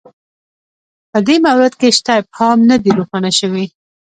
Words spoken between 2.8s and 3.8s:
دی روښانه شوی